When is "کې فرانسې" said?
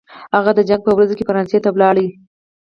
1.17-1.57